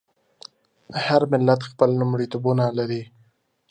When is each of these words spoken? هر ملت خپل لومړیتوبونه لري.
هر 1.05 1.21
ملت 1.31 1.61
خپل 1.69 1.89
لومړیتوبونه 1.99 2.65
لري. 2.77 3.03